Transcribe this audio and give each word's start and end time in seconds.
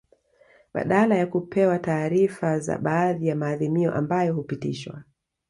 Badala 0.73 1.15
ya 1.15 1.27
kupewa 1.27 1.79
taarifa 1.79 2.59
za 2.59 2.77
baadhi 2.77 3.27
ya 3.27 3.35
maadhimio 3.35 3.93
ambayo 3.93 4.33
hupitishwa 4.33 5.03